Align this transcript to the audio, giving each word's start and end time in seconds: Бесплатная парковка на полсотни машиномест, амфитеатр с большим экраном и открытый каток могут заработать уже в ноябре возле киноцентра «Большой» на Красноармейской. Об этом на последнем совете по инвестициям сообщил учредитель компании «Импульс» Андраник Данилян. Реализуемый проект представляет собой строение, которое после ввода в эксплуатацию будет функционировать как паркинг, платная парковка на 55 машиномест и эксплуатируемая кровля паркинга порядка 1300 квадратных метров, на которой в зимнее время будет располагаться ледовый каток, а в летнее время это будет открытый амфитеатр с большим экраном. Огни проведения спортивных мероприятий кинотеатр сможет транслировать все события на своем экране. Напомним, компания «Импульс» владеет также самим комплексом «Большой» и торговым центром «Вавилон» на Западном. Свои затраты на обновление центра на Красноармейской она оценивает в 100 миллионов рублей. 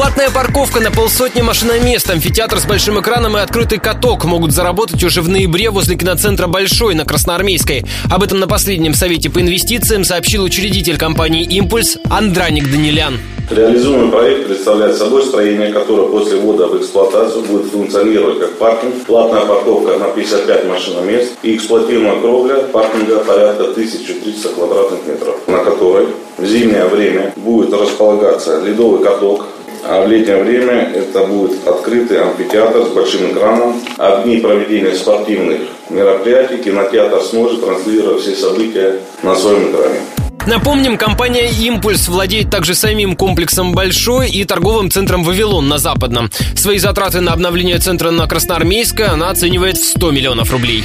Бесплатная 0.00 0.30
парковка 0.30 0.80
на 0.80 0.90
полсотни 0.90 1.42
машиномест, 1.42 2.08
амфитеатр 2.08 2.58
с 2.58 2.64
большим 2.64 2.98
экраном 2.98 3.36
и 3.36 3.40
открытый 3.40 3.78
каток 3.78 4.24
могут 4.24 4.50
заработать 4.50 5.04
уже 5.04 5.20
в 5.20 5.28
ноябре 5.28 5.68
возле 5.68 5.94
киноцентра 5.94 6.46
«Большой» 6.46 6.94
на 6.94 7.04
Красноармейской. 7.04 7.84
Об 8.10 8.22
этом 8.22 8.40
на 8.40 8.48
последнем 8.48 8.94
совете 8.94 9.28
по 9.28 9.42
инвестициям 9.42 10.04
сообщил 10.04 10.42
учредитель 10.42 10.96
компании 10.96 11.44
«Импульс» 11.44 11.98
Андраник 12.08 12.70
Данилян. 12.70 13.18
Реализуемый 13.50 14.10
проект 14.10 14.46
представляет 14.46 14.96
собой 14.96 15.22
строение, 15.22 15.70
которое 15.70 16.08
после 16.08 16.38
ввода 16.38 16.68
в 16.68 16.78
эксплуатацию 16.78 17.44
будет 17.44 17.70
функционировать 17.70 18.38
как 18.38 18.56
паркинг, 18.56 19.04
платная 19.04 19.44
парковка 19.44 19.98
на 19.98 20.06
55 20.06 20.66
машиномест 20.66 21.32
и 21.42 21.56
эксплуатируемая 21.56 22.20
кровля 22.20 22.54
паркинга 22.72 23.18
порядка 23.18 23.64
1300 23.64 24.48
квадратных 24.48 25.00
метров, 25.06 25.36
на 25.46 25.58
которой 25.58 26.06
в 26.38 26.46
зимнее 26.46 26.86
время 26.86 27.34
будет 27.36 27.72
располагаться 27.74 28.62
ледовый 28.62 29.02
каток, 29.04 29.44
а 29.84 30.04
в 30.04 30.08
летнее 30.08 30.42
время 30.42 30.92
это 30.94 31.24
будет 31.26 31.66
открытый 31.66 32.22
амфитеатр 32.22 32.84
с 32.86 32.88
большим 32.88 33.32
экраном. 33.32 33.80
Огни 33.98 34.38
проведения 34.38 34.94
спортивных 34.94 35.60
мероприятий 35.88 36.58
кинотеатр 36.58 37.20
сможет 37.22 37.64
транслировать 37.64 38.22
все 38.22 38.34
события 38.34 38.96
на 39.22 39.34
своем 39.34 39.70
экране. 39.70 40.00
Напомним, 40.46 40.96
компания 40.96 41.50
«Импульс» 41.50 42.08
владеет 42.08 42.50
также 42.50 42.74
самим 42.74 43.14
комплексом 43.14 43.72
«Большой» 43.72 44.30
и 44.30 44.44
торговым 44.44 44.90
центром 44.90 45.22
«Вавилон» 45.22 45.68
на 45.68 45.78
Западном. 45.78 46.30
Свои 46.56 46.78
затраты 46.78 47.20
на 47.20 47.32
обновление 47.32 47.78
центра 47.78 48.10
на 48.10 48.26
Красноармейской 48.26 49.06
она 49.06 49.28
оценивает 49.28 49.76
в 49.76 49.86
100 49.86 50.10
миллионов 50.10 50.50
рублей. 50.50 50.82